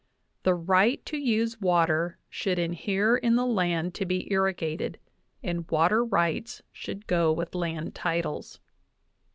The 0.41 0.55
right 0.55 1.05
to 1.05 1.15
use 1.15 1.61
water 1.61 2.17
should 2.27 2.57
inhere 2.57 3.17
in 3.17 3.35
the 3.35 3.45
land 3.45 3.93
to 3.93 4.05
be 4.07 4.31
irrigated, 4.33 4.97
and 5.43 5.69
water 5.69 6.03
rights 6.03 6.63
should 6.71 7.05
go 7.05 7.31
with 7.31 7.53
land 7.53 7.93
titles' 7.93 8.55
(41). 8.55 8.63